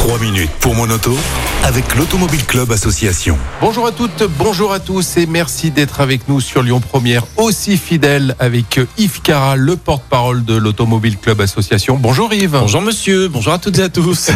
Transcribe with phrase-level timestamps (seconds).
[0.00, 1.14] Trois minutes pour mon auto
[1.62, 3.36] avec l'Automobile Club Association.
[3.60, 7.76] Bonjour à toutes, bonjour à tous et merci d'être avec nous sur Lyon Première, aussi
[7.76, 11.98] fidèle avec Yves Cara, le porte-parole de l'Automobile Club Association.
[12.00, 12.52] Bonjour Yves.
[12.58, 14.30] Bonjour monsieur, bonjour à toutes et à tous.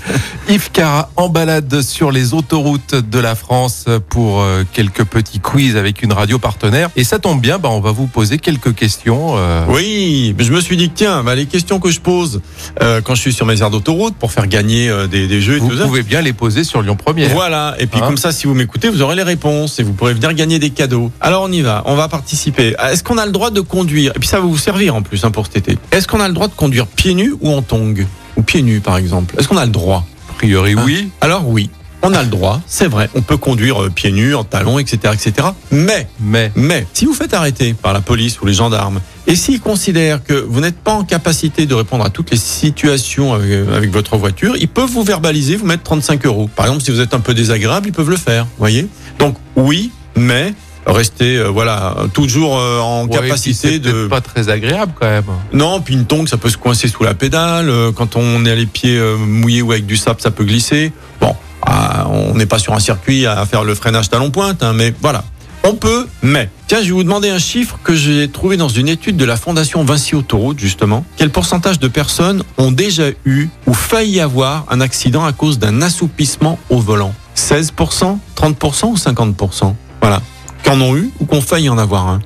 [0.48, 5.76] Yves Cara en balade sur les autoroutes de la France pour euh, quelques petits quiz
[5.76, 6.88] avec une radio partenaire.
[6.96, 9.34] Et ça tombe bien, bah, on va vous poser quelques questions.
[9.36, 12.40] euh, Oui, je me suis dit que tiens, bah, les questions que je pose
[12.82, 15.56] euh, quand je suis sur mes aires d'autoroute pour faire gagner euh, des, des jeux
[15.56, 15.84] et vous tout ça.
[15.84, 17.28] pouvez bien les poser sur Lyon Première.
[17.30, 19.92] Voilà, et puis Hein comme ça, si vous m'écoutez, vous aurez les réponses et vous
[19.92, 21.10] pourrez venir gagner des cadeaux.
[21.20, 22.74] Alors on y va, on va participer.
[22.90, 24.12] Est-ce qu'on a le droit de conduire?
[24.16, 25.78] Et puis ça va vous servir en plus hein, pour cet été.
[25.92, 28.06] Est-ce qu'on a le droit de conduire pieds nus ou en tongs?
[28.36, 30.06] Ou pieds nus par exemple Est-ce qu'on a le droit?
[30.30, 31.10] A priori, Hein oui.
[31.20, 31.68] Alors oui,
[32.02, 33.10] on a le droit, c'est vrai.
[33.14, 35.48] On peut conduire euh, pieds nus, en talons, etc., etc.
[35.70, 39.00] Mais Mais Mais si vous faites arrêter par la police ou les gendarmes,
[39.30, 43.32] et s'ils considèrent que vous n'êtes pas en capacité de répondre à toutes les situations
[43.32, 46.50] avec, avec votre voiture, ils peuvent vous verbaliser, vous mettre 35 euros.
[46.54, 48.46] Par exemple, si vous êtes un peu désagréable, ils peuvent le faire.
[48.58, 48.86] Voyez
[49.18, 50.52] Donc oui, mais
[50.86, 55.24] restez euh, voilà toujours euh, en Ouais, capacité de pas très agréable quand même.
[55.52, 57.68] non, puis une tongue, ça peut se coincer sous la pédale.
[57.68, 60.44] Euh, Quand on est à les pieds euh, mouillés ou avec du sable, ça peut
[60.44, 60.92] glisser.
[61.20, 64.92] Bon, ah, on n'est pas sur un circuit à faire le freinage talon-pointe, hein, mais
[65.00, 65.22] voilà.
[65.62, 66.48] On peut, mais.
[66.70, 69.34] Tiens, je vais vous demander un chiffre que j'ai trouvé dans une étude de la
[69.34, 71.04] Fondation Vinci Autoroute, justement.
[71.16, 75.82] Quel pourcentage de personnes ont déjà eu ou failli avoir un accident à cause d'un
[75.82, 77.12] assoupissement au volant?
[77.34, 80.22] 16%, 30% ou 50% Voilà.
[80.62, 82.20] Qu'en ont eu ou qu'on failli en avoir un?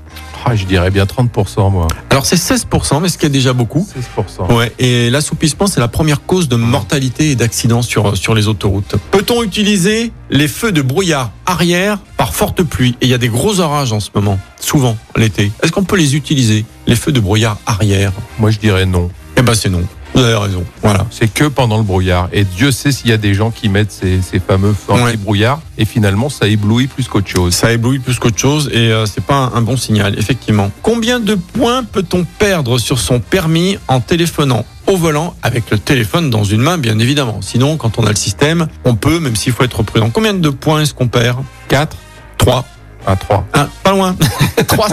[0.45, 1.89] Ah, je dirais bien 30% moi.
[2.11, 3.87] Alors c'est 16%, mais ce qui est déjà beaucoup.
[4.19, 4.55] 16%.
[4.55, 8.97] Ouais, et l'assoupissement, c'est la première cause de mortalité et d'accidents sur, sur les autoroutes.
[9.11, 12.97] Peut-on utiliser les feux de brouillard arrière par forte pluie?
[13.01, 15.51] Et il y a des gros orages en ce moment, souvent l'été.
[15.63, 18.13] Est-ce qu'on peut les utiliser, les feux de brouillard arrière?
[18.39, 19.11] Moi je dirais non.
[19.37, 19.83] Eh ben c'est non.
[20.15, 20.65] Vous avez raison.
[20.83, 21.07] Voilà.
[21.11, 22.29] C'est que pendant le brouillard.
[22.33, 25.01] Et Dieu sait s'il y a des gens qui mettent ces, ces fameux Ouais.
[25.03, 25.61] anti-brouillard.
[25.77, 27.53] Et finalement, ça éblouit plus qu'autre chose.
[27.55, 30.71] Ça éblouit plus qu'autre chose et euh, c'est pas un, un bon signal, effectivement.
[30.83, 36.31] Combien de points peut-on perdre sur son permis en téléphonant au volant avec le téléphone
[36.31, 37.41] dans une main, bien évidemment?
[37.43, 40.11] Sinon, quand on a le système, on peut, même s'il faut être prudent.
[40.11, 41.39] Combien de points est-ce qu'on perd?
[41.69, 41.97] 4
[42.39, 42.65] 3.
[43.07, 43.47] à 3.
[43.53, 44.15] Ah, pas loin.
[44.69, 44.89] 3,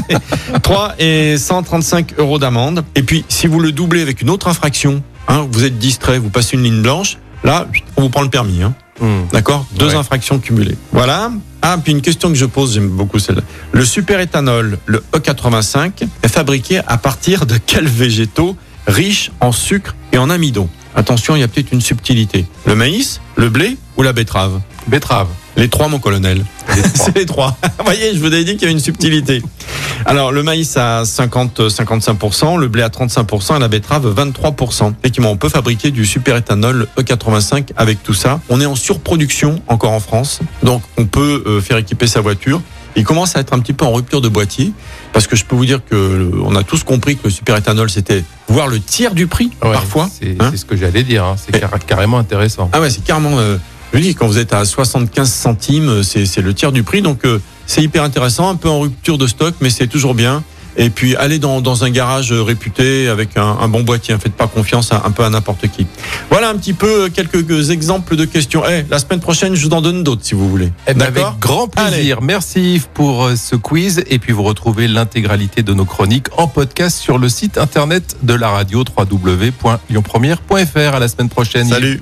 [0.63, 2.83] 3 et 135 euros d'amende.
[2.95, 6.29] Et puis, si vous le doublez avec une autre infraction, hein, vous êtes distrait, vous
[6.29, 7.67] passez une ligne blanche, là,
[7.97, 8.61] on vous prend le permis.
[8.63, 8.73] Hein.
[9.31, 9.65] D'accord?
[9.77, 9.95] Deux Ouais.
[9.95, 10.77] infractions cumulées.
[10.91, 11.31] Voilà.
[11.63, 13.41] Ah, puis une question que je pose, j'aime beaucoup celle-là.
[13.71, 18.55] Le superéthanol, le E85, est fabriqué à partir de quels végétaux
[18.87, 20.69] riches en sucre et en amidon?
[20.95, 22.45] Attention, il y a peut-être une subtilité.
[22.65, 24.59] Le maïs, le blé ou la betterave?
[24.87, 25.29] Betterave.
[25.61, 26.43] Les trois, mon colonel.
[26.95, 27.55] C'est les trois.
[27.77, 29.43] Vous voyez, je vous avais dit qu'il y avait une subtilité.
[30.07, 34.93] Alors, le maïs à 50-55%, le blé à 35% et la betterave 23%.
[34.99, 38.39] Effectivement, on peut fabriquer du superéthanol E85 avec tout ça.
[38.49, 42.59] On est en surproduction encore en France, donc on peut euh, faire équiper sa voiture.
[42.95, 44.73] Il commence à être un petit peu en rupture de boîtier,
[45.13, 48.23] parce que je peux vous dire que on a tous compris que le superéthanol c'était
[48.47, 50.09] voire le tiers du prix Ouais, parfois.
[50.11, 50.47] C'est hein.
[50.49, 51.23] c'est ce que j'allais dire.
[51.23, 51.35] hein.
[51.37, 52.71] C'est car- carrément intéressant.
[52.73, 53.37] Ah ouais, c'est carrément.
[53.37, 53.57] euh,
[53.93, 57.01] je dis, quand vous êtes à 75 centimes, euh, c'est c'est le tiers du prix.
[57.01, 60.43] Donc, euh, c'est hyper intéressant, un peu en rupture de stock, mais c'est toujours bien.
[60.77, 64.13] Et puis, allez dans, dans un garage euh, réputé avec un, un bon boîtier.
[64.13, 65.85] Ne faites pas confiance à, un peu à n'importe qui.
[66.29, 68.63] Voilà un petit peu euh, quelques exemples de questions.
[68.65, 70.71] Eh, la semaine prochaine, je vous en donne d'autres si vous voulez.
[70.87, 72.21] Eh ben, avec grand plaisir.
[72.21, 74.03] Merci Yves pour ce quiz.
[74.09, 78.33] Et puis vous retrouvez l'intégralité de nos chroniques en podcast sur le site internet de
[78.33, 80.95] la radio www.lyonpremière.fr.
[80.95, 81.67] À la semaine prochaine.
[81.67, 82.01] Yves.